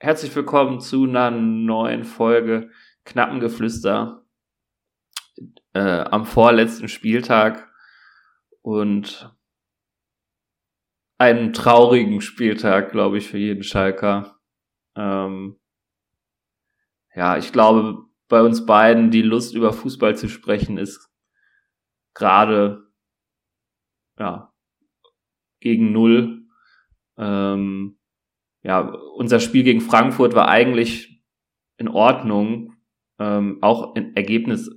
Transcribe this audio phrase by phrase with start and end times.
[0.00, 2.70] Herzlich willkommen zu einer neuen Folge
[3.04, 4.26] Knappengeflüster
[5.72, 7.72] äh, am vorletzten Spieltag
[8.60, 9.32] und
[11.16, 14.40] einen traurigen Spieltag, glaube ich, für jeden Schalker.
[14.96, 15.60] Ähm,
[17.14, 21.08] ja, ich glaube, bei uns beiden die Lust über Fußball zu sprechen ist
[22.14, 22.90] gerade
[24.18, 24.52] ja
[25.60, 26.48] gegen null.
[27.16, 27.96] Ähm,
[28.64, 31.22] ja, unser Spiel gegen Frankfurt war eigentlich
[31.76, 32.72] in Ordnung,
[33.18, 34.70] ähm, auch in Ergebnis,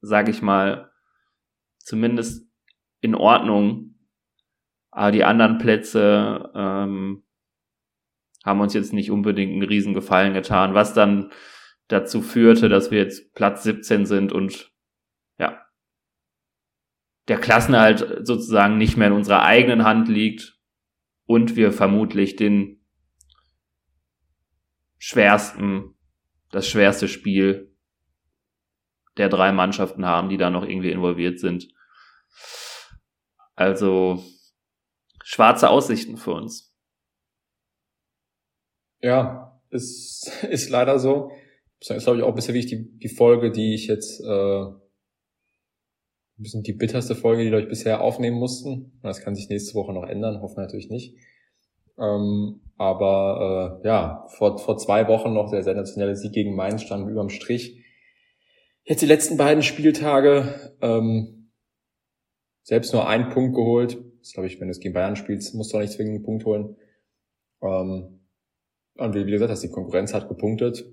[0.00, 0.90] sage ich mal,
[1.78, 2.50] zumindest
[3.00, 3.94] in Ordnung.
[4.90, 7.24] Aber die anderen Plätze ähm,
[8.44, 11.30] haben uns jetzt nicht unbedingt einen riesen Gefallen getan, was dann
[11.86, 14.72] dazu führte, dass wir jetzt Platz 17 sind und
[15.38, 15.62] ja,
[17.28, 20.58] der Klassenhalt sozusagen nicht mehr in unserer eigenen Hand liegt
[21.26, 22.77] und wir vermutlich den
[24.98, 25.94] schwersten,
[26.50, 27.74] das schwerste Spiel
[29.16, 31.68] der drei Mannschaften haben, die da noch irgendwie involviert sind.
[33.54, 34.22] Also
[35.24, 36.74] schwarze Aussichten für uns.
[39.00, 41.32] Ja, ist, ist leider so.
[41.80, 44.62] Das ist, glaube ich, auch bisher wichtig, die, die Folge, die ich jetzt, äh,
[46.38, 48.98] ein bisschen die bitterste Folge, die wir bisher aufnehmen mussten.
[49.02, 51.16] Das kann sich nächste Woche noch ändern, hoffen wir natürlich nicht.
[51.98, 57.10] Ähm, aber äh, ja, vor, vor zwei Wochen noch der sensationelle Sieg gegen Mainz stand
[57.10, 57.84] überm Strich.
[58.84, 61.50] Jetzt die letzten beiden Spieltage ähm,
[62.62, 63.98] selbst nur einen Punkt geholt.
[64.20, 66.24] Das glaube ich, wenn du es gegen Bayern spielst, musst du auch nicht zwingend einen
[66.24, 66.76] Punkt holen.
[67.62, 68.20] Ähm,
[68.94, 70.84] und wie, wie gesagt, dass die Konkurrenz hat gepunktet.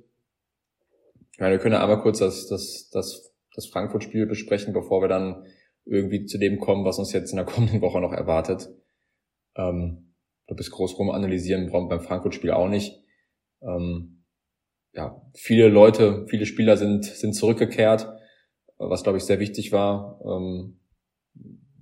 [1.37, 5.45] Ja, wir können ja einmal kurz das, das, das, das Frankfurt-Spiel besprechen, bevor wir dann
[5.85, 8.69] irgendwie zu dem kommen, was uns jetzt in der kommenden Woche noch erwartet.
[9.55, 10.14] Ähm,
[10.47, 13.01] glaube, das groß rum analysieren brauchen beim Frankfurt-Spiel auch nicht.
[13.61, 14.23] Ähm,
[14.93, 18.07] ja, viele Leute, viele Spieler sind, sind zurückgekehrt,
[18.77, 20.21] was glaube ich sehr wichtig war.
[20.25, 20.79] Ähm,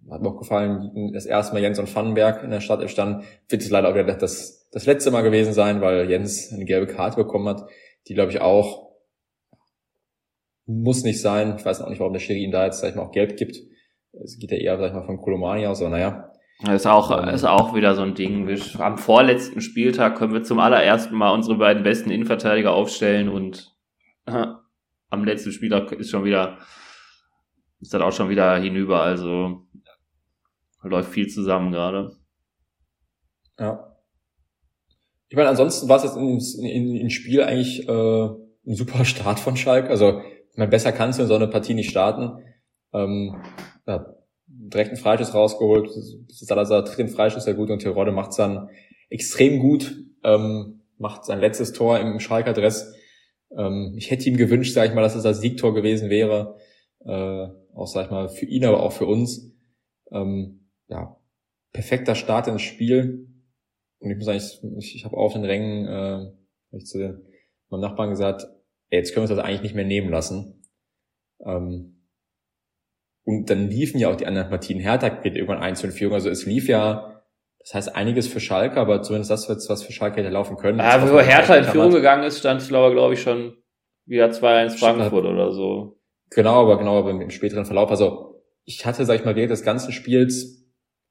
[0.09, 3.23] hat mir auch gefallen, das erste Mal Jens und Pfannenberg in der Stadt stand.
[3.47, 6.87] Wird es leider auch wieder das, das letzte Mal gewesen sein, weil Jens eine gelbe
[6.87, 7.67] Karte bekommen hat,
[8.07, 8.83] die glaube ich auch
[10.65, 11.55] muss nicht sein.
[11.57, 13.37] Ich weiß auch nicht, warum der Schiri ihn da jetzt, sag ich mal, auch gelb
[13.37, 13.57] gibt.
[14.23, 16.32] Es geht ja eher, sag ich mal, von Kolomani aus, aber naja,
[16.71, 18.47] ist auch, ist auch wieder so ein Ding.
[18.47, 23.75] Wir, am vorletzten Spieltag können wir zum allerersten Mal unsere beiden besten Innenverteidiger aufstellen und
[24.25, 24.45] äh,
[25.09, 26.57] am letzten Spieltag ist schon wieder,
[27.81, 29.01] ist das auch schon wieder hinüber.
[29.01, 29.67] Also
[30.81, 32.15] läuft viel zusammen gerade.
[33.59, 33.95] Ja.
[35.29, 38.25] Ich meine, ansonsten war es jetzt in, in, in Spiel eigentlich äh,
[38.65, 39.89] ein super Start von Schalke.
[39.89, 40.21] Also,
[40.51, 42.43] ich meine, besser kannst du in so eine Partie nicht starten.
[42.93, 43.41] Ähm,
[43.87, 44.05] ja,
[44.55, 45.89] direkt einen Freischuss rausgeholt.
[46.29, 48.69] Salazar tritt den Freischuss sehr gut und Terodde macht es dann
[49.09, 52.93] extrem gut, ähm, macht sein letztes Tor im Schalker Dress.
[53.55, 56.57] Ähm, ich hätte ihm gewünscht, sag ich mal, dass es das Siegtor gewesen wäre.
[57.05, 59.51] Äh, auch, sag ich mal, für ihn, aber auch für uns.
[60.11, 61.17] Ähm, ja,
[61.71, 63.27] perfekter Start ins Spiel.
[63.99, 66.31] Und ich muss eigentlich, ich, ich habe auf den Rängen äh,
[66.77, 67.21] ich zu
[67.69, 68.47] meinem Nachbarn gesagt,
[68.89, 70.61] ey, jetzt können wir uns das eigentlich nicht mehr nehmen lassen.
[71.45, 71.92] Ähm,
[73.25, 74.79] und dann liefen ja auch die anderen Partien.
[74.79, 76.15] Hertha geht irgendwann 1 in Führung.
[76.15, 77.21] Also es lief ja,
[77.59, 80.79] das heißt einiges für Schalke, aber zumindest das, was für Schalke hätte laufen können.
[80.79, 83.55] Ja, wo Hertha in Führung gegangen ist, stand es, glaube ich, schon
[84.05, 85.99] wieder 2-1 Frankfurt oder so.
[86.31, 87.89] Genau, aber genau, aber im späteren Verlauf.
[87.89, 90.65] Also ich hatte, sag ich mal, während des ganzen Spiels,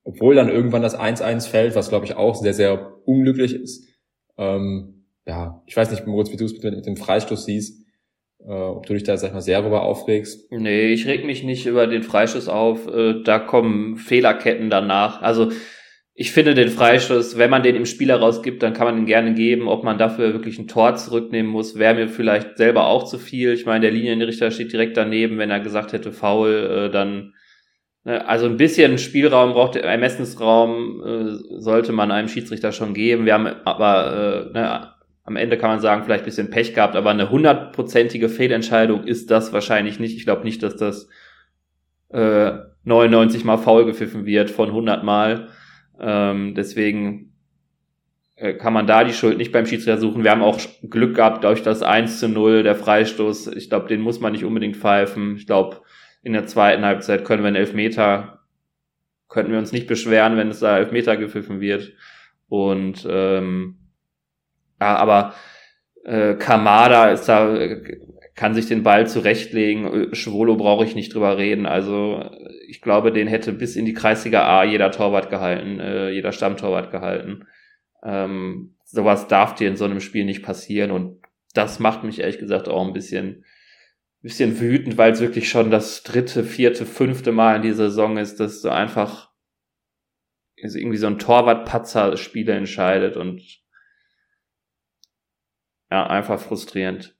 [0.04, 3.88] obwohl dann irgendwann das 1-1 fällt, was glaube ich auch sehr, sehr unglücklich ist.
[4.36, 7.81] Ähm, ja, ich weiß nicht, Moritz, wie du es mit, mit dem Freistoß siehst
[8.46, 10.50] äh, ob du dich da, sag ich mal, sehr darüber aufregst?
[10.50, 12.86] Nee, ich reg mich nicht über den Freischuss auf.
[12.88, 15.22] Äh, da kommen Fehlerketten danach.
[15.22, 15.50] Also
[16.14, 19.32] ich finde den Freistoß, wenn man den im Spieler rausgibt, dann kann man ihn gerne
[19.32, 19.66] geben.
[19.68, 23.52] Ob man dafür wirklich ein Tor zurücknehmen muss, wäre mir vielleicht selber auch zu viel.
[23.54, 25.38] Ich meine, der Linienrichter steht direkt daneben.
[25.38, 27.32] Wenn er gesagt hätte, faul, äh, dann
[28.04, 33.24] ne, also ein bisschen Spielraum braucht Ermessensraum äh, sollte man einem Schiedsrichter schon geben.
[33.24, 34.92] Wir haben aber äh, ne,
[35.32, 39.30] am Ende kann man sagen, vielleicht ein bisschen Pech gehabt, aber eine hundertprozentige Fehlentscheidung ist
[39.30, 40.14] das wahrscheinlich nicht.
[40.16, 41.08] Ich glaube nicht, dass das
[42.10, 42.52] äh,
[42.84, 45.48] 99 mal faul gepfiffen wird von 100 mal.
[45.98, 47.32] Ähm, deswegen
[48.36, 50.22] äh, kann man da die Schuld nicht beim Schiedsrichter suchen.
[50.22, 53.46] Wir haben auch Glück gehabt durch das 1 zu 0, der Freistoß.
[53.48, 55.36] Ich glaube, den muss man nicht unbedingt pfeifen.
[55.36, 55.80] Ich glaube,
[56.22, 58.40] in der zweiten Halbzeit können wir einen Elfmeter,
[59.30, 61.94] könnten wir uns nicht beschweren, wenn es da Elfmeter gepfiffen wird.
[62.48, 63.78] Und ähm,
[64.82, 65.34] ja, aber
[66.04, 67.56] äh, Kamada ist da,
[68.34, 70.12] kann sich den Ball zurechtlegen.
[70.12, 71.66] Schwolo brauche ich nicht drüber reden.
[71.66, 72.28] Also
[72.66, 76.90] ich glaube, den hätte bis in die Kreisliga A jeder Torwart gehalten, äh, jeder Stammtorwart
[76.90, 77.44] gehalten.
[78.02, 81.22] Ähm, sowas darf dir in so einem Spiel nicht passieren und
[81.54, 83.44] das macht mich ehrlich gesagt auch ein bisschen,
[84.20, 88.40] bisschen wütend, weil es wirklich schon das dritte, vierte, fünfte Mal in dieser Saison ist,
[88.40, 89.30] dass du einfach
[90.56, 93.61] irgendwie so ein Torwart-Patzer Spiele entscheidet und
[95.92, 97.14] ja, einfach frustrierend.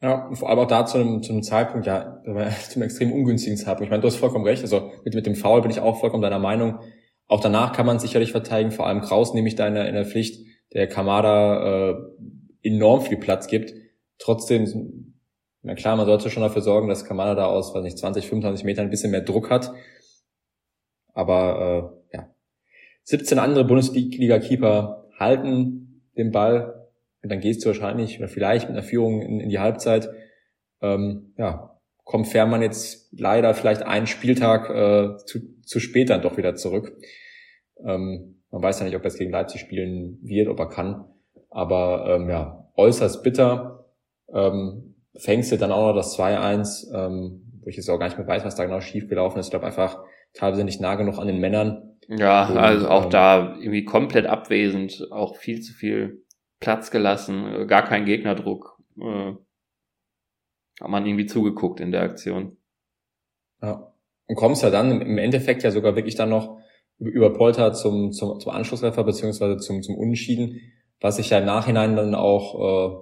[0.00, 3.56] Ja, vor allem auch da zu einem, zu einem Zeitpunkt, ja, zu einem extrem ungünstigen
[3.56, 3.86] Zeitpunkt.
[3.86, 4.62] Ich meine, du hast vollkommen recht.
[4.62, 6.78] Also mit, mit dem Foul bin ich auch vollkommen deiner Meinung.
[7.26, 8.70] Auch danach kann man sicherlich verteidigen.
[8.70, 11.96] Vor allem Kraus nehme ich da in der, in der Pflicht, der Kamada äh,
[12.62, 13.74] enorm viel Platz gibt.
[14.18, 15.16] Trotzdem,
[15.62, 18.64] na klar, man sollte schon dafür sorgen, dass Kamada da aus, weiß nicht, 20, 25
[18.64, 19.72] Metern ein bisschen mehr Druck hat.
[21.14, 22.28] Aber äh, ja,
[23.02, 26.83] 17 andere Bundesliga-Keeper halten den Ball
[27.24, 30.10] und dann gehst du wahrscheinlich oder vielleicht mit einer Führung in, in die Halbzeit.
[30.82, 36.36] Ähm, ja, kommt Fährmann jetzt leider vielleicht einen Spieltag äh, zu, zu spät dann doch
[36.36, 36.96] wieder zurück.
[37.82, 41.06] Ähm, man weiß ja nicht, ob er es gegen Leipzig spielen wird, ob er kann.
[41.48, 43.86] Aber ähm, ja, äußerst bitter.
[44.32, 48.18] Ähm, fängst du dann auch noch das 2-1, ähm, wo ich jetzt auch gar nicht
[48.18, 49.46] mehr weiß, was da genau schief gelaufen ist.
[49.46, 50.02] Ich glaube einfach
[50.34, 51.96] teilweise nicht nah genug an den Männern.
[52.08, 56.23] Ja, und, also auch ähm, da irgendwie komplett abwesend, auch viel zu viel
[56.64, 58.78] Platz gelassen, gar kein Gegnerdruck.
[58.98, 59.34] Äh,
[60.80, 62.56] hat man irgendwie zugeguckt in der Aktion.
[63.60, 63.92] Ja.
[64.26, 66.58] Und kommst ja dann im Endeffekt ja sogar wirklich dann noch
[66.98, 70.58] über Polter zum, zum, zum Anschlusstreffer beziehungsweise zum, zum Unentschieden,
[71.00, 72.96] was sich ja im Nachhinein dann auch, äh,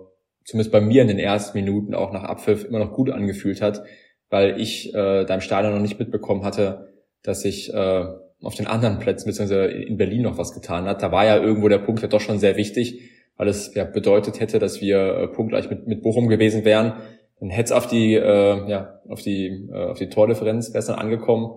[0.45, 3.85] zumindest bei mir in den ersten Minuten auch nach Abpfiff immer noch gut angefühlt hat,
[4.29, 6.93] weil ich äh, da im Stadion noch nicht mitbekommen hatte,
[7.23, 8.05] dass sich äh,
[8.43, 11.01] auf den anderen Plätzen beziehungsweise in Berlin noch was getan hat.
[11.01, 14.41] Da war ja irgendwo der Punkt ja doch schon sehr wichtig, weil es ja bedeutet
[14.41, 16.95] hätte, dass wir äh, punktgleich mit, mit Bochum gewesen wären.
[17.41, 21.51] Dann hätte es auf die, äh, ja, auf die, äh, auf die Tordifferenz besser angekommen.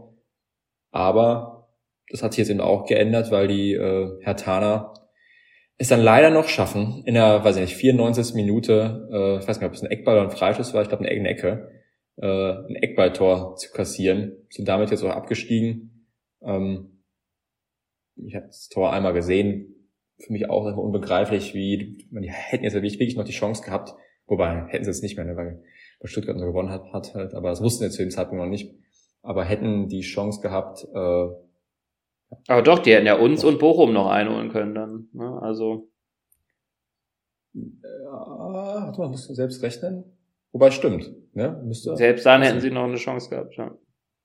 [0.91, 1.69] Aber
[2.09, 4.93] das hat sich jetzt eben auch geändert, weil die äh, Herr Tana
[5.77, 8.33] es dann leider noch schaffen, in der, weiß ich nicht, 94.
[8.33, 11.03] Minute, äh, ich weiß nicht, ob es ein Eckball oder ein Freischuss war, ich glaube
[11.03, 11.69] eine eigene Ecke,
[12.17, 16.07] äh, ein Eckballtor zu kassieren, sind damit jetzt auch abgestiegen.
[16.41, 17.03] Ähm,
[18.15, 19.74] ich habe das Tor einmal gesehen,
[20.17, 23.93] für mich auch unbegreiflich, wie, man, die hätten jetzt wirklich noch die Chance gehabt,
[24.27, 25.63] wobei hätten sie es nicht mehr, ne, weil,
[25.99, 28.49] weil Stuttgart nur gewonnen hat, hat halt, aber das wussten sie zu dem Zeitpunkt noch
[28.49, 28.73] nicht,
[29.21, 31.27] aber hätten die Chance gehabt, äh,
[32.47, 35.39] aber doch, die hätten ja uns und Bochum noch einholen können dann, ne?
[35.41, 35.89] also.
[37.53, 40.03] Ja, warte mal, musst du selbst rechnen?
[40.51, 41.61] Wobei stimmt, ne?
[41.65, 41.95] Müsste.
[41.95, 43.77] Selbst dann hätten sie noch eine Chance gehabt, ja.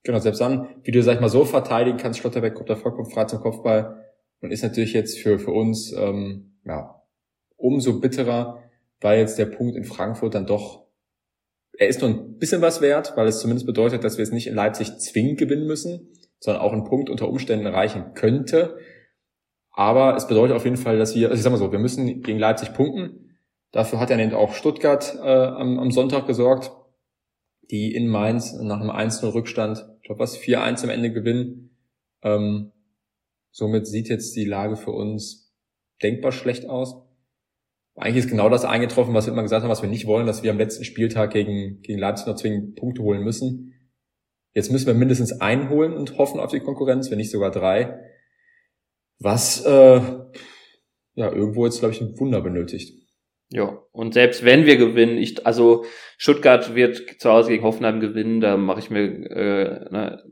[0.03, 3.09] Genau, selbst dann, wie du, sag ich mal, so verteidigen kannst, Schlotterbeck kommt da vollkommen
[3.09, 4.00] frei zum Kopfball,
[4.41, 7.01] und ist natürlich jetzt für, für uns ähm, ja,
[7.57, 8.61] umso bitterer,
[8.99, 10.85] weil jetzt der Punkt in Frankfurt dann doch,
[11.77, 14.47] er ist nur ein bisschen was wert, weil es zumindest bedeutet, dass wir es nicht
[14.47, 16.09] in Leipzig zwingend gewinnen müssen,
[16.39, 18.77] sondern auch einen Punkt unter Umständen erreichen könnte.
[19.71, 22.21] Aber es bedeutet auf jeden Fall, dass wir, also ich sag mal so, wir müssen
[22.21, 23.37] gegen Leipzig punkten.
[23.71, 26.71] Dafür hat ja eben auch Stuttgart äh, am, am Sonntag gesorgt,
[27.69, 31.77] die in Mainz nach einem 1-0 Rückstand, ich glaube was, 4-1 am Ende gewinnen.
[32.21, 32.73] Ähm,
[33.51, 35.53] Somit sieht jetzt die Lage für uns
[36.01, 36.95] denkbar schlecht aus.
[37.95, 40.43] Eigentlich ist genau das eingetroffen, was wir immer gesagt haben, was wir nicht wollen, dass
[40.43, 43.73] wir am letzten Spieltag gegen, gegen Leipzig noch zwingend Punkte holen müssen.
[44.53, 47.99] Jetzt müssen wir mindestens einen holen und hoffen auf die Konkurrenz, wenn nicht sogar drei.
[49.19, 50.01] Was äh,
[51.15, 52.97] ja irgendwo jetzt, glaube ich, ein Wunder benötigt.
[53.49, 55.83] Ja, und selbst wenn wir gewinnen, ich, also
[56.17, 60.23] Stuttgart wird zu Hause gegen Hoffenheim gewinnen, da mache ich mir äh, ne,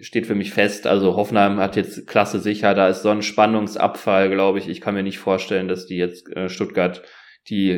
[0.00, 0.86] steht für mich fest.
[0.86, 4.68] Also Hoffenheim hat jetzt Klasse sicher, da ist so ein Spannungsabfall, glaube ich.
[4.68, 7.02] Ich kann mir nicht vorstellen, dass die jetzt äh, Stuttgart,
[7.48, 7.70] die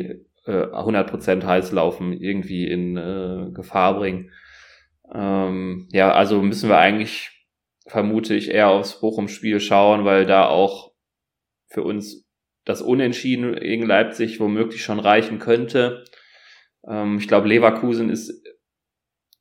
[0.45, 4.31] äh, 100% heiß laufen, irgendwie in äh, Gefahr bringen.
[5.13, 7.31] Ähm, ja, also müssen wir eigentlich,
[7.87, 10.91] vermute ich, eher aufs Bochum-Spiel schauen, weil da auch
[11.67, 12.27] für uns
[12.65, 16.03] das Unentschieden gegen Leipzig womöglich schon reichen könnte.
[16.87, 18.43] Ähm, ich glaube, Leverkusen ist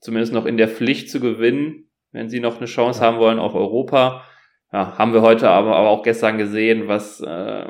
[0.00, 3.54] zumindest noch in der Pflicht zu gewinnen wenn sie noch eine Chance haben wollen auf
[3.54, 4.24] Europa.
[4.72, 7.66] Ja, haben wir heute aber, aber auch gestern gesehen, was äh,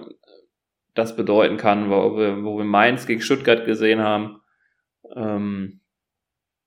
[0.94, 4.40] das bedeuten kann, wo wir, wo wir Mainz gegen Stuttgart gesehen haben.
[5.14, 5.80] Ähm,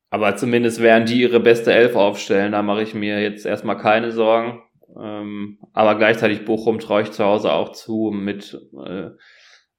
[0.10, 2.52] aber zumindest werden die ihre beste Elf aufstellen.
[2.54, 4.62] Da mache ich mir jetzt erstmal keine Sorgen.
[5.00, 9.12] Ähm, aber gleichzeitig Bochum traue ich zu Hause auch zu mit, äh,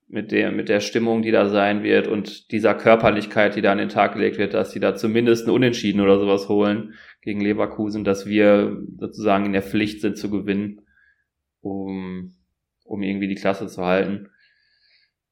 [0.09, 3.79] mit, der, mit der Stimmung, die da sein wird und dieser Körperlichkeit, die da an
[3.79, 8.05] den Tag gelegt wird, dass sie da zumindest ein Unentschieden oder sowas holen gegen Leverkusen,
[8.05, 10.83] dass wir sozusagen in der Pflicht sind zu gewinnen,
[11.61, 12.35] um,
[12.85, 14.29] um irgendwie die Klasse zu halten.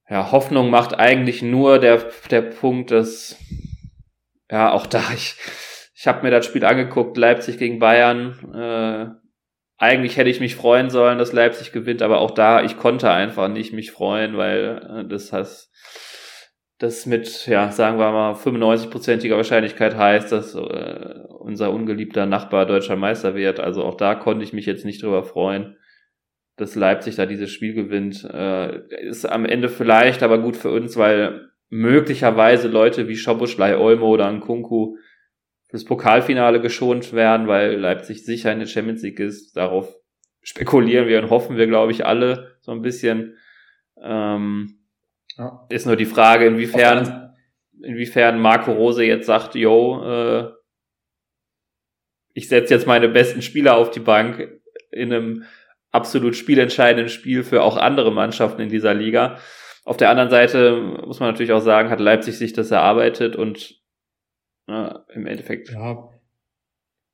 [0.09, 3.37] Ja, Hoffnung macht eigentlich nur der, der Punkt, dass,
[4.49, 5.35] ja, auch da, ich,
[5.93, 9.21] ich habe mir das Spiel angeguckt, Leipzig gegen Bayern, äh,
[9.77, 13.47] eigentlich hätte ich mich freuen sollen, dass Leipzig gewinnt, aber auch da, ich konnte einfach
[13.47, 15.71] nicht mich freuen, weil äh, das heißt,
[16.81, 22.95] das mit, ja, sagen wir mal, 95-prozentiger Wahrscheinlichkeit heißt, dass äh, unser ungeliebter Nachbar deutscher
[22.95, 23.59] Meister wird.
[23.59, 25.77] Also auch da konnte ich mich jetzt nicht drüber freuen,
[26.57, 28.23] dass Leipzig da dieses Spiel gewinnt.
[28.23, 34.07] Äh, ist am Ende vielleicht aber gut für uns, weil möglicherweise Leute wie Schoboschlei, Olmo
[34.07, 34.97] oder Nkunku
[35.69, 39.55] fürs Pokalfinale geschont werden, weil Leipzig sicher in der Champions League ist.
[39.55, 39.95] Darauf
[40.41, 43.37] spekulieren wir und hoffen wir, glaube ich, alle so ein bisschen.
[44.01, 44.80] Ähm,
[45.41, 45.65] ja.
[45.69, 47.33] Ist nur die Frage, inwiefern,
[47.81, 50.51] inwiefern Marco Rose jetzt sagt, yo, äh,
[52.33, 55.43] ich setze jetzt meine besten Spieler auf die Bank in einem
[55.91, 59.39] absolut spielentscheidenden Spiel für auch andere Mannschaften in dieser Liga.
[59.83, 63.81] Auf der anderen Seite muss man natürlich auch sagen, hat Leipzig sich das erarbeitet und
[64.67, 65.71] na, im Endeffekt.
[65.71, 66.10] Ja,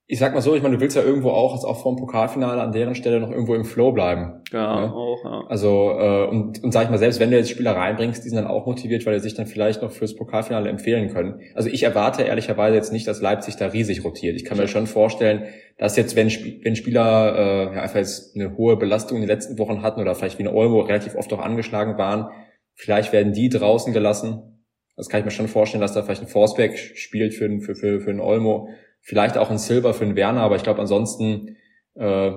[0.10, 2.62] ich sag mal so, ich meine, du willst ja irgendwo auch, als auch vom Pokalfinale
[2.62, 4.42] an deren Stelle noch irgendwo im Flow bleiben.
[4.54, 4.94] Ja, ne?
[4.94, 5.44] auch, ja.
[5.50, 8.38] Also, äh, und, und sag ich mal, selbst wenn du jetzt Spieler reinbringst, die sind
[8.38, 11.42] dann auch motiviert, weil die sich dann vielleicht noch fürs Pokalfinale empfehlen können.
[11.56, 14.38] Also ich erwarte ehrlicherweise jetzt nicht, dass Leipzig da riesig rotiert.
[14.38, 15.44] Ich kann mir schon vorstellen,
[15.78, 19.60] dass jetzt, wenn, wenn Spieler äh, ja, einfach jetzt eine hohe Belastung in den letzten
[19.60, 22.30] Wochen hatten oder vielleicht wie eine Olmo relativ oft auch angeschlagen waren,
[22.76, 24.64] vielleicht werden die draußen gelassen.
[24.96, 28.00] Das kann ich mir schon vorstellen, dass da vielleicht ein Forceback spielt für, für, für,
[28.00, 28.70] für einen Olmo
[29.08, 31.56] Vielleicht auch ein Silver für einen Werner, aber ich glaube ansonsten
[31.96, 32.32] äh,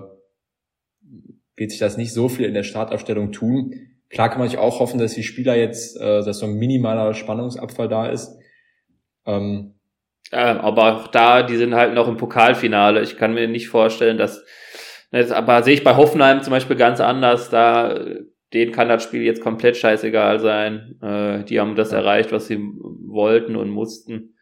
[1.56, 3.74] wird sich das nicht so viel in der Startaufstellung tun.
[4.08, 7.12] Klar kann man sich auch hoffen, dass die Spieler jetzt, äh, dass so ein minimaler
[7.14, 8.38] Spannungsabfall da ist.
[9.26, 9.80] Ähm,
[10.30, 13.02] ja, aber auch da, die sind halt noch im Pokalfinale.
[13.02, 14.44] Ich kann mir nicht vorstellen, dass,
[15.10, 17.50] das, aber sehe ich bei Hoffenheim zum Beispiel ganz anders.
[17.50, 17.98] Da,
[18.54, 21.00] denen kann das Spiel jetzt komplett scheißegal sein.
[21.02, 24.36] Äh, die haben das erreicht, was sie wollten und mussten.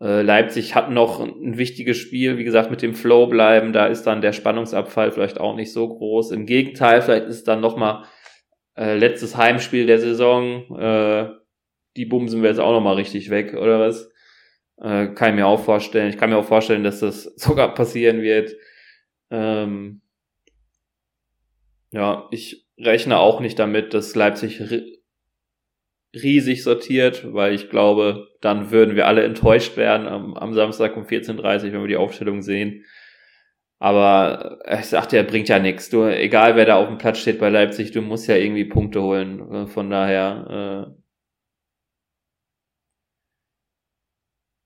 [0.00, 3.72] Äh, Leipzig hat noch ein wichtiges Spiel, wie gesagt, mit dem Flow bleiben.
[3.72, 6.30] Da ist dann der Spannungsabfall vielleicht auch nicht so groß.
[6.30, 8.04] Im Gegenteil, vielleicht ist dann nochmal
[8.76, 10.76] äh, letztes Heimspiel der Saison.
[10.78, 11.30] Äh,
[11.96, 14.10] die bumsen wir jetzt auch nochmal richtig weg, oder was?
[14.80, 16.08] Äh, kann ich mir auch vorstellen.
[16.08, 18.54] Ich kann mir auch vorstellen, dass das sogar passieren wird.
[19.30, 20.00] Ähm,
[21.92, 24.62] ja, ich rechne auch nicht damit, dass Leipzig
[26.14, 31.04] riesig sortiert, weil ich glaube, dann würden wir alle enttäuscht werden am, am Samstag um
[31.04, 32.84] 14.30 Uhr, wenn wir die Aufstellung sehen.
[33.78, 35.88] Aber ich sagte, er bringt ja nichts.
[35.88, 39.00] Du, egal wer da auf dem Platz steht bei Leipzig, du musst ja irgendwie Punkte
[39.00, 39.68] holen.
[39.68, 41.00] Von daher äh,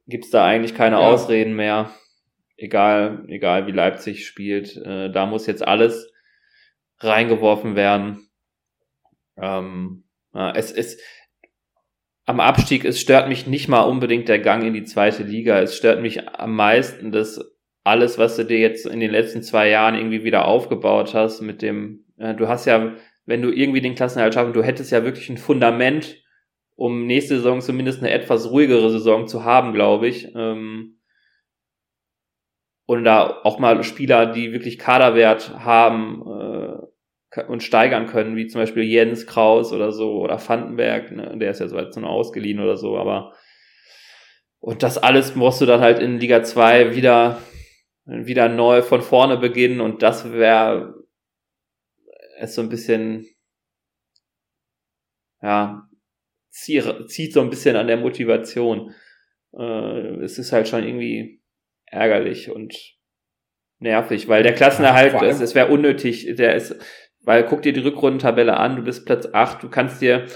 [0.06, 1.02] gibt's da eigentlich keine ja.
[1.02, 1.94] Ausreden mehr.
[2.56, 6.12] Egal, egal wie Leipzig spielt, äh, da muss jetzt alles
[6.98, 8.28] reingeworfen werden.
[9.36, 10.98] Ähm, es, es,
[12.26, 15.60] am Abstieg, es stört mich nicht mal unbedingt der Gang in die zweite Liga.
[15.60, 17.40] Es stört mich am meisten, dass
[17.84, 21.60] alles, was du dir jetzt in den letzten zwei Jahren irgendwie wieder aufgebaut hast, mit
[21.60, 22.94] dem, äh, du hast ja,
[23.26, 26.22] wenn du irgendwie den Klassenerhalt schaffen, du hättest ja wirklich ein Fundament,
[26.76, 30.34] um nächste Saison zumindest eine etwas ruhigere Saison zu haben, glaube ich.
[30.34, 30.98] Ähm,
[32.86, 36.63] und da auch mal Spieler, die wirklich Kaderwert haben, äh,
[37.48, 41.36] und steigern können, wie zum Beispiel Jens Kraus oder so oder Vandenberg, ne?
[41.38, 43.34] der ist ja so jetzt nur ausgeliehen oder so, aber
[44.60, 47.42] und das alles musst du dann halt in Liga 2 wieder,
[48.06, 50.94] wieder neu von vorne beginnen und das wäre
[52.38, 53.26] es so ein bisschen,
[55.42, 55.86] ja,
[56.50, 58.94] zieht so ein bisschen an der Motivation.
[59.52, 61.42] Äh, es ist halt schon irgendwie
[61.84, 62.74] ärgerlich und
[63.80, 66.74] nervig, weil der Klassenerhalt, es, es wäre unnötig, der ist,
[67.24, 70.26] weil guck dir die Rückrundentabelle an, du bist Platz 8, du kannst dir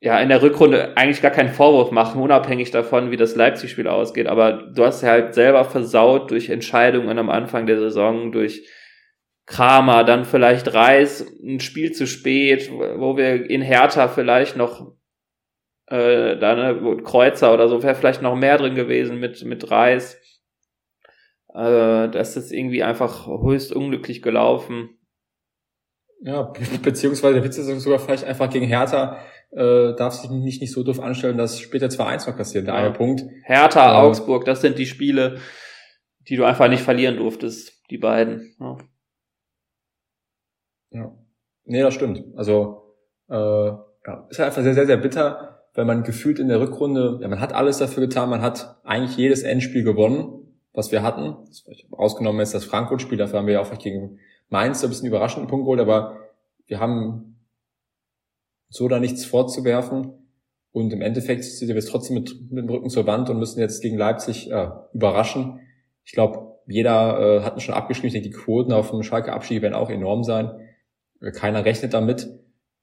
[0.00, 4.26] ja in der Rückrunde eigentlich gar keinen Vorwurf machen, unabhängig davon, wie das Leipzig-Spiel ausgeht.
[4.26, 8.68] Aber du hast ja halt selber versaut durch Entscheidungen am Anfang der Saison, durch
[9.46, 14.92] Kramer, dann vielleicht Reis, ein Spiel zu spät, wo wir in Hertha vielleicht noch
[15.86, 20.20] äh, da ne, Kreuzer oder so wäre vielleicht noch mehr drin gewesen mit mit Reis.
[21.54, 24.98] Äh, das ist irgendwie einfach höchst unglücklich gelaufen.
[26.26, 26.52] Ja,
[26.82, 29.18] beziehungsweise der Witz ist sogar vielleicht einfach gegen Hertha
[29.52, 32.80] äh, darf sich nicht, nicht so doof anstellen, dass später 2-1 noch kassiert, der ja.
[32.80, 33.24] eine Punkt.
[33.44, 35.38] Hertha, ähm, Augsburg, das sind die Spiele,
[36.28, 38.56] die du einfach nicht verlieren durftest, die beiden.
[38.58, 38.76] Ja.
[40.90, 41.18] ja.
[41.64, 42.24] Nee, das stimmt.
[42.36, 42.96] Also
[43.28, 47.20] äh, ja, ist halt einfach sehr, sehr, sehr bitter, weil man gefühlt in der Rückrunde,
[47.22, 51.36] ja, man hat alles dafür getan, man hat eigentlich jedes Endspiel gewonnen, was wir hatten.
[51.92, 54.18] Ausgenommen ist das Frankfurt-Spiel, dafür haben wir ja auch gegen
[54.48, 56.16] Mainz so ein bisschen überraschenden Punkt geholt, aber
[56.66, 57.36] wir haben
[58.68, 60.12] so da nichts vorzuwerfen.
[60.72, 63.60] Und im Endeffekt sind wir jetzt trotzdem mit, mit dem Rücken zur Wand und müssen
[63.60, 65.60] jetzt gegen Leipzig äh, überraschen.
[66.04, 68.08] Ich glaube, jeder äh, hat schon abgeschrieben.
[68.08, 70.50] Ich denke, die Quoten auf dem Schalke Abschied werden auch enorm sein.
[71.32, 72.28] Keiner rechnet damit.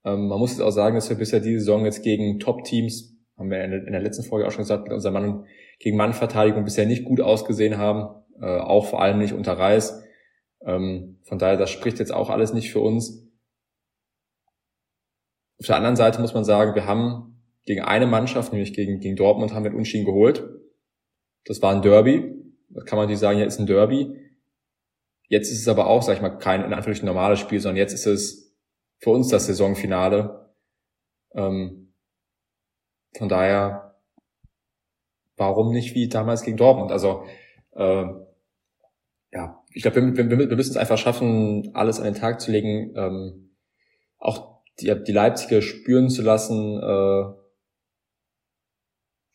[0.04, 3.50] Ähm, man muss jetzt auch sagen, dass wir bisher diese Saison jetzt gegen Top-Teams, haben
[3.50, 5.46] wir in der letzten Folge auch schon gesagt, mit unserer Mann
[5.80, 8.24] gegen Mann-Verteidigung bisher nicht gut ausgesehen haben.
[8.42, 10.03] Äh, auch vor allem nicht unter Reis.
[10.66, 13.28] Ähm, von daher, das spricht jetzt auch alles nicht für uns.
[15.60, 17.34] Auf der anderen Seite muss man sagen, wir haben
[17.66, 20.44] gegen eine Mannschaft, nämlich gegen, gegen Dortmund, haben wir den Unschieden geholt.
[21.46, 22.34] Das war ein Derby.
[22.70, 24.20] Das kann man nicht sagen, ja, ist ein Derby.
[25.28, 27.94] Jetzt ist es aber auch, sag ich mal, kein in Anführungsstrichen normales Spiel, sondern jetzt
[27.94, 28.56] ist es
[29.00, 30.54] für uns das Saisonfinale.
[31.34, 31.94] Ähm,
[33.18, 33.96] von daher,
[35.38, 36.92] warum nicht wie damals gegen Dortmund?
[36.92, 37.26] Also
[37.72, 38.06] äh,
[39.34, 42.52] ja, ich glaube, wir, wir, wir müssen es einfach schaffen, alles an den Tag zu
[42.52, 43.56] legen, ähm,
[44.20, 47.24] auch die, die Leipziger spüren zu lassen, äh,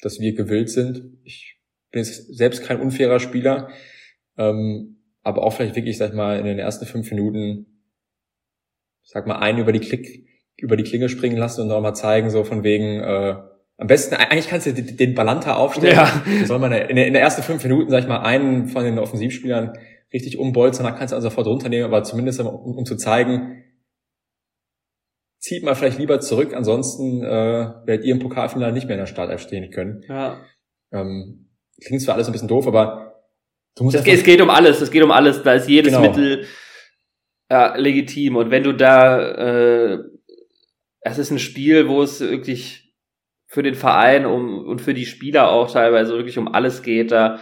[0.00, 1.19] dass wir gewillt sind.
[1.25, 1.59] Ich
[1.90, 3.71] bin jetzt selbst kein unfairer Spieler,
[4.37, 7.83] ähm, aber auch vielleicht wirklich, sag ich mal, in den ersten fünf Minuten,
[9.02, 12.45] sag mal, einen über die Klick, über die Klinge springen lassen und nochmal zeigen, so
[12.45, 13.37] von wegen, äh,
[13.79, 15.95] am besten, eigentlich kannst du den Balanta aufstellen.
[15.95, 16.23] Ja.
[16.45, 19.73] soll man in, in der ersten fünf Minuten, sag ich mal, einen von den Offensivspielern
[20.13, 23.65] richtig umbolzen, dann kannst du also sofort runternehmen, aber zumindest um, um zu zeigen,
[25.39, 29.07] zieht mal vielleicht lieber zurück, ansonsten äh, werdet ihr im Pokalfinale nicht mehr in der
[29.07, 30.03] Startelf stehen können.
[30.09, 30.41] Ja.
[30.93, 33.23] Ähm, klingt zwar alles ein bisschen doof, aber
[33.77, 35.93] du musst es, geht, es geht um alles, es geht um alles, da ist jedes
[35.93, 36.09] genau.
[36.09, 36.47] Mittel
[37.51, 39.99] ja, legitim und wenn du da äh,
[41.01, 42.88] es ist ein Spiel, wo es wirklich
[43.49, 47.40] für den Verein um, und für die Spieler auch teilweise wirklich um alles geht, da,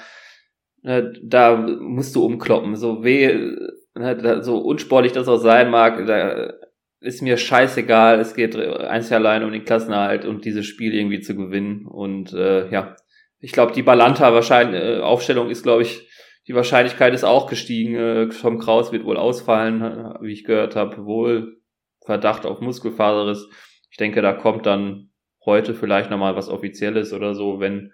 [0.82, 2.76] ne, da musst du umkloppen.
[2.76, 3.56] So weh,
[3.94, 6.54] ne, so unsportlich das auch sein mag, da
[7.00, 11.34] ist mir scheißegal, es geht einzig allein um den Klassenerhalt und dieses Spiel irgendwie zu
[11.34, 11.86] gewinnen.
[11.86, 12.96] Und äh, ja,
[13.40, 16.08] ich glaube, die Balanta wahrscheinlich äh, ist, glaube ich,
[16.46, 17.96] die Wahrscheinlichkeit ist auch gestiegen.
[17.96, 21.56] Äh, Tom Kraus wird wohl ausfallen, wie ich gehört habe, wohl
[22.04, 23.48] Verdacht auf Muskelfaserriss.
[23.90, 25.10] Ich denke, da kommt dann
[25.46, 27.92] heute vielleicht nochmal was Offizielles oder so, wenn,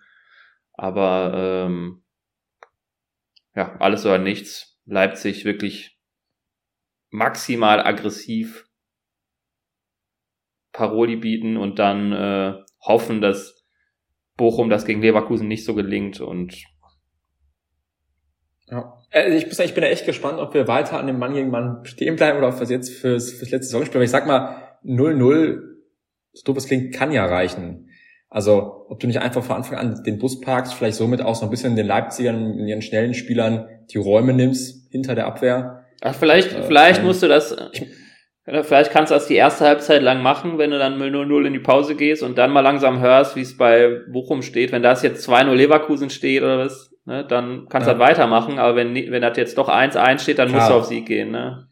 [0.73, 2.02] aber ähm,
[3.54, 4.80] ja, alles oder nichts.
[4.84, 6.00] Leipzig wirklich
[7.10, 8.67] maximal aggressiv
[10.73, 13.65] Paroli bieten und dann äh, hoffen, dass
[14.36, 16.65] Bochum das gegen Leverkusen nicht so gelingt und
[18.73, 18.99] ja.
[19.10, 21.34] Also ich, muss sagen, ich bin da echt gespannt, ob wir weiter an dem Mann
[21.34, 23.99] gegen Mann stehen bleiben oder ob wir jetzt fürs, fürs letzte Saisonspiel.
[23.99, 25.72] Aber ich sag mal, 0-0,
[26.32, 27.88] so doof es klingt, kann ja reichen.
[28.28, 31.45] Also, ob du nicht einfach von Anfang an den Bus parkst, vielleicht somit auch so
[31.45, 35.84] ein bisschen den Leipzigern, ihren schnellen Spielern die Räume nimmst hinter der Abwehr.
[36.00, 37.86] Ach, vielleicht, äh, vielleicht musst du das, ich,
[38.45, 41.60] Vielleicht kannst du das die erste Halbzeit lang machen, wenn du dann 0-0 in die
[41.60, 44.73] Pause gehst und dann mal langsam hörst, wie es bei Bochum steht.
[44.73, 47.99] Wenn das jetzt 2-0 Leverkusen steht oder was, ne, dann kannst du ja.
[47.99, 48.58] das weitermachen.
[48.58, 50.60] Aber wenn, wenn das jetzt doch 1-1 steht, dann Klar.
[50.60, 51.30] musst du auf Sieg gehen.
[51.30, 51.68] Ne?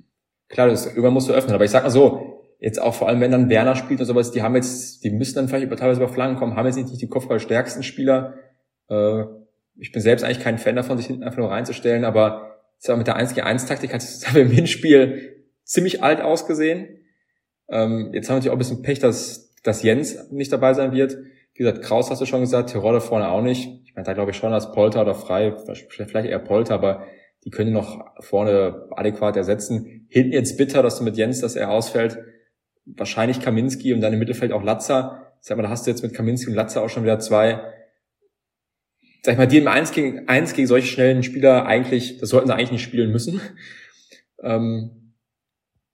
[0.49, 1.57] Klar, das irgendwann musst du öffnen.
[1.57, 4.31] Aber ich sag mal so, jetzt auch vor allem, wenn dann Werner spielt und sowas,
[4.31, 7.01] die haben jetzt, die müssen dann vielleicht über, teilweise über Flanken kommen, haben jetzt nicht
[7.01, 8.35] die Kopfballstärksten Spieler.
[8.89, 9.25] Äh,
[9.77, 12.59] ich bin selbst eigentlich kein Fan davon, sich hinten einfach nur reinzustellen, aber
[12.97, 17.01] mit der 1 1 Taktik hat es im Hinspiel ziemlich alt ausgesehen.
[17.69, 20.93] Ähm, jetzt haben wir natürlich auch ein bisschen Pech, dass, dass Jens nicht dabei sein
[20.93, 21.17] wird.
[21.55, 23.69] Wie gesagt, Kraus hast du schon gesagt, Tirole vorne auch nicht.
[23.85, 25.55] Ich meine, da glaube ich schon, dass Polter oder Frei,
[25.89, 27.05] vielleicht eher Polter, aber
[27.45, 30.07] die können noch vorne adäquat ersetzen.
[30.09, 32.19] Hinten jetzt bitter, dass du mit Jens, dass er ausfällt.
[32.97, 35.35] Wahrscheinlich Kaminski und dann im Mittelfeld auch Latzer.
[35.41, 37.61] Sag mal, da hast du jetzt mit Kaminski und Latzer auch schon wieder zwei,
[39.23, 42.49] sag ich mal, die im 1 gegen 1 gegen solche schnellen Spieler eigentlich, das sollten
[42.49, 43.41] sie eigentlich nicht spielen müssen.
[44.43, 45.13] Ähm,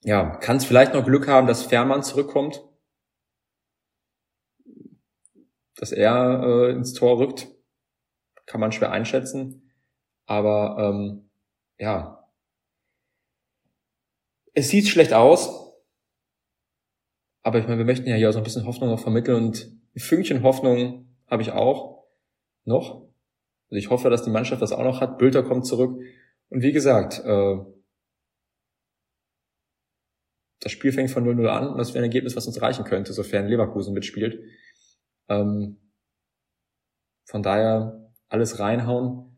[0.05, 2.63] ja, kann es vielleicht noch Glück haben, dass Fährmann zurückkommt,
[5.75, 7.49] dass er äh, ins Tor rückt,
[8.47, 9.73] kann man schwer einschätzen.
[10.27, 11.29] Aber ähm,
[11.79, 12.31] ja,
[14.55, 15.66] es sieht schlecht aus.
[17.47, 19.71] Aber ich meine, wir möchten ja hier auch so ein bisschen Hoffnung noch vermitteln und
[19.95, 22.03] ein Fünkchen Hoffnung habe ich auch
[22.65, 23.09] noch.
[23.71, 25.17] Also ich hoffe, dass die Mannschaft das auch noch hat.
[25.17, 25.97] Bülter kommt zurück.
[26.49, 27.59] Und wie gesagt, äh,
[30.59, 33.13] das Spiel fängt von 0-0 an und das wäre ein Ergebnis, was uns reichen könnte,
[33.13, 34.43] sofern Leverkusen mitspielt.
[35.29, 35.77] Ähm,
[37.27, 39.37] von daher alles reinhauen.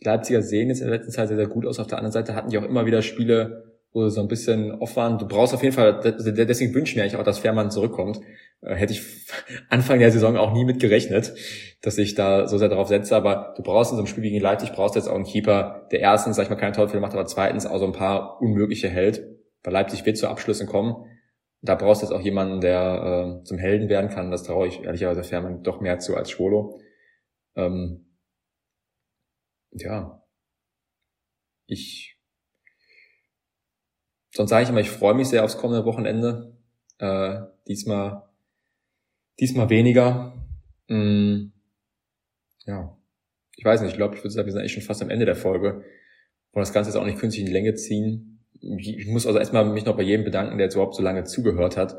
[0.00, 1.80] Die Leipziger sehen jetzt in der letzten Zeit sehr, sehr gut aus.
[1.80, 3.67] Auf der anderen Seite hatten die auch immer wieder Spiele,
[3.98, 5.18] wo sie so ein bisschen off waren.
[5.18, 8.20] Du brauchst auf jeden Fall, deswegen wünsche ich mir eigentlich auch, dass Fährmann zurückkommt.
[8.62, 9.02] Äh, hätte ich
[9.68, 11.34] Anfang der Saison auch nie mit gerechnet,
[11.82, 13.16] dass ich da so sehr darauf setze.
[13.16, 16.00] Aber du brauchst in so einem Spiel gegen Leipzig, brauchst jetzt auch einen Keeper, der
[16.00, 19.22] erstens, sag ich mal, keine Torfehler macht, aber zweitens auch so ein paar unmögliche hält
[19.62, 21.04] bei Leipzig wird zu Abschlüssen kommen.
[21.60, 24.30] Da brauchst du jetzt auch jemanden, der äh, zum Helden werden kann.
[24.30, 26.80] Das traue ich ehrlicherweise Fährmann doch mehr zu als Schwolo.
[27.56, 28.06] Ähm,
[29.72, 30.22] ja.
[31.66, 32.17] ich
[34.38, 36.56] sonst sage ich immer, ich freue mich sehr aufs kommende Wochenende.
[36.98, 38.22] Äh, diesmal,
[39.40, 40.32] diesmal weniger.
[40.86, 41.46] Mm,
[42.64, 42.96] ja,
[43.56, 45.26] ich weiß nicht, ich glaube, ich würde sagen, wir sind eigentlich schon fast am Ende
[45.26, 45.82] der Folge.
[46.52, 48.44] Und das Ganze jetzt auch nicht künstlich in die Länge ziehen.
[48.60, 51.76] Ich, muss also erstmal mich noch bei jedem bedanken, der jetzt überhaupt so lange zugehört
[51.76, 51.96] hat.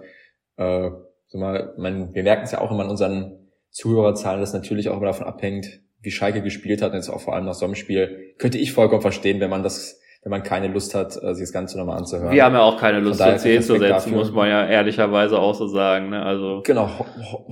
[0.56, 0.91] Äh,
[1.28, 4.95] so mal, man, wir merken es ja auch immer an unseren Zuhörerzahlen, dass natürlich auch
[4.95, 7.75] immer davon abhängt, wie Schalke gespielt hat, und jetzt auch vor allem nach so einem
[7.75, 11.43] Spiel, könnte ich vollkommen verstehen, wenn man das, wenn man keine Lust hat, äh, sich
[11.43, 12.32] das Ganze nochmal anzuhören.
[12.34, 16.10] Wir haben ja auch keine Lust, uns hinzusetzen, muss man ja ehrlicherweise auch so sagen.
[16.10, 16.21] Ne?
[16.21, 16.89] Also genau,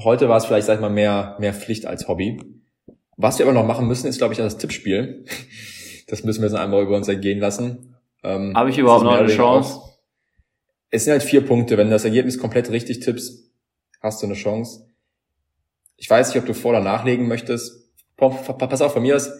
[0.03, 2.41] heute war es vielleicht, sag ich mal, mehr, mehr Pflicht als Hobby.
[3.15, 5.25] Was wir aber noch machen müssen, ist, glaube ich, das Tippspiel.
[6.08, 7.97] Das müssen wir jetzt einmal über uns ergehen lassen.
[8.23, 9.77] Ähm, Habe ich überhaupt noch eine Chance?
[9.77, 9.89] Auch,
[10.89, 11.77] es sind halt vier Punkte.
[11.77, 13.51] Wenn du das Ergebnis komplett richtig tippst,
[14.01, 14.88] hast du eine Chance.
[15.97, 17.91] Ich weiß nicht, ob du vor- oder nachlegen möchtest.
[18.15, 19.32] Pass auf, von mir ist,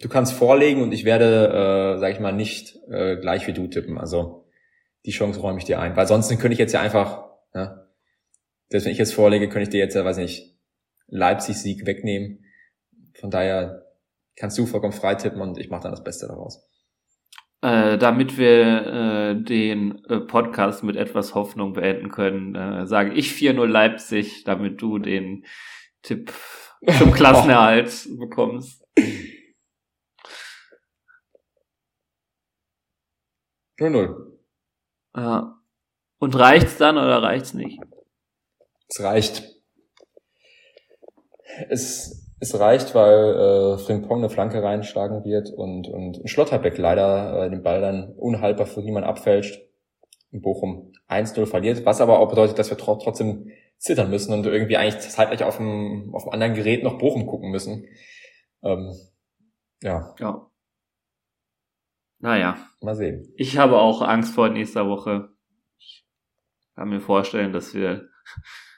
[0.00, 3.66] du kannst vorlegen und ich werde, äh, sag ich mal, nicht äh, gleich wie du
[3.66, 3.98] tippen.
[3.98, 4.46] Also
[5.04, 5.96] die Chance räume ich dir ein.
[5.96, 7.86] Weil sonst könnte ich jetzt ja einfach, ja,
[8.68, 10.56] selbst wenn ich jetzt vorlege, könnte ich dir jetzt ja, weiß nicht,
[11.08, 12.44] Leipzig-Sieg wegnehmen.
[13.18, 13.86] Von daher
[14.36, 16.68] kannst du vollkommen frei tippen und ich mache dann das Beste daraus.
[17.60, 23.32] Äh, damit wir äh, den äh, Podcast mit etwas Hoffnung beenden können, äh, sage ich
[23.32, 25.44] 4-0 Leipzig, damit du den
[26.02, 26.32] Tipp
[26.98, 28.84] zum Klassenerhalt bekommst.
[33.78, 34.38] 0-0.
[35.16, 35.58] Ja.
[36.18, 37.80] Und reicht's dann oder reicht's nicht?
[38.88, 39.44] Es reicht.
[41.68, 47.50] Es es reicht, weil äh, Frimpong eine Flanke reinschlagen wird und, und Schlotterbeck leider äh,
[47.50, 49.60] den Ball dann unhaltbar für niemand abfälscht
[50.30, 54.46] und Bochum 1-0 verliert, was aber auch bedeutet, dass wir tr trotzdem zittern müssen und
[54.46, 57.86] irgendwie eigentlich zeitgleich auf dem, auf dem anderen Gerät noch Bochum gucken müssen.
[58.62, 58.92] Ähm,
[59.82, 60.14] ja.
[60.18, 60.46] Ja.
[62.18, 62.68] Naja.
[62.80, 63.32] Mal sehen.
[63.36, 65.30] Ich habe auch Angst vor nächster Woche.
[65.78, 66.06] Ich
[66.74, 68.08] kann mir vorstellen, dass wir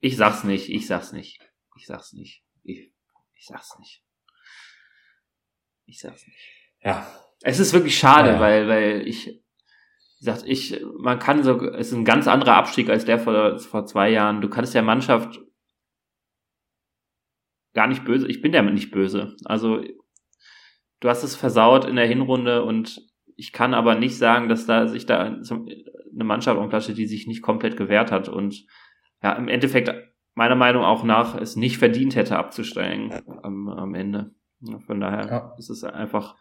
[0.00, 1.40] ich sag's nicht, ich sag's nicht.
[1.76, 2.44] Ich sag's nicht.
[2.62, 2.92] Ich,
[3.34, 4.04] ich sag's nicht.
[5.86, 6.38] Ich sag's nicht.
[6.82, 7.06] Ja.
[7.42, 8.40] Es ist wirklich schade, ja.
[8.40, 12.90] weil, weil ich, wie gesagt, ich, man kann so, es ist ein ganz anderer Abstieg
[12.90, 14.40] als der vor, vor zwei Jahren.
[14.40, 15.40] Du kannst der Mannschaft
[17.74, 19.36] gar nicht böse, ich bin damit nicht böse.
[19.44, 19.82] Also,
[21.00, 23.02] du hast es versaut in der Hinrunde und
[23.36, 27.42] ich kann aber nicht sagen, dass da sich da eine Mannschaft umklatscht, die sich nicht
[27.42, 28.66] komplett gewehrt hat und
[29.22, 29.92] ja, im Endeffekt
[30.34, 34.30] meiner Meinung auch nach es nicht verdient hätte abzusteigen am, am Ende.
[34.86, 35.54] Von daher ja.
[35.58, 36.36] ist es einfach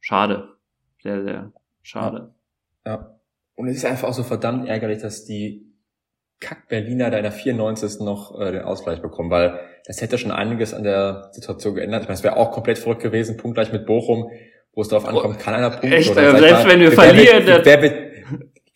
[0.00, 0.56] schade.
[1.02, 2.34] Sehr, sehr schade.
[2.84, 2.92] Ja.
[2.92, 3.20] ja.
[3.54, 5.70] Und es ist einfach auch so verdammt ärgerlich, dass die
[6.40, 8.00] Kack-Berliner da in der 94.
[8.00, 12.02] noch äh, den Ausgleich bekommen, weil das hätte schon einiges an der Situation geändert.
[12.02, 14.30] Ich meine, es wäre auch komplett verrückt gewesen, punktgleich mit Bochum,
[14.72, 15.92] wo es darauf ankommt, kann einer punkten.
[15.92, 17.42] Echt, oder, selbst mal, wenn wir verlieren.
[17.46, 18.10] Wer, wer, wer,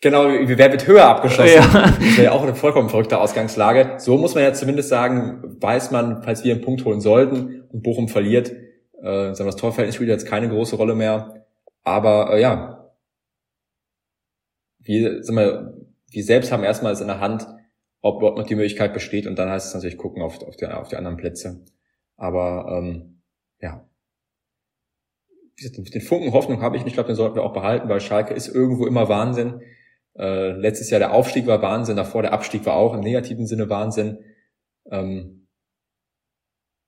[0.05, 1.55] Genau, wer wird höher abgeschossen?
[1.55, 1.93] Ja.
[1.97, 3.95] Das wäre ja auch eine vollkommen verrückte Ausgangslage.
[3.97, 7.81] So muss man ja zumindest sagen, weiß man, falls wir einen Punkt holen sollten und
[7.81, 8.51] Bochum verliert,
[9.01, 11.45] äh, sagen wir, das Torverhältnis spielt jetzt keine große Rolle mehr.
[11.83, 12.91] Aber äh, ja,
[14.79, 15.73] wir, sagen wir,
[16.11, 17.47] wir selbst haben erstmal es in der Hand,
[18.05, 20.67] ob überhaupt noch die Möglichkeit besteht und dann heißt es natürlich gucken auf, auf, die,
[20.67, 21.65] auf die anderen Plätze.
[22.17, 23.23] Aber ähm,
[23.59, 23.89] ja,
[25.59, 28.35] den Funken Hoffnung habe ich und ich glaube, den sollten wir auch behalten, weil Schalke
[28.35, 29.59] ist irgendwo immer Wahnsinn.
[30.15, 33.71] Äh, letztes Jahr der Aufstieg war Wahnsinn, davor der Abstieg war auch im negativen Sinne
[33.71, 34.23] Wahnsinn.
[34.91, 35.47] Ähm,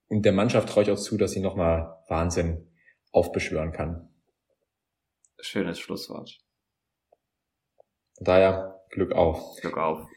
[0.10, 2.69] und der Mannschaft traue ich auch zu, dass sie nochmal Wahnsinn
[3.12, 4.08] aufbeschwören kann.
[5.39, 6.38] Schönes Schlusswort.
[8.17, 9.60] Von daher Glück auf.
[9.62, 10.08] Glück auf.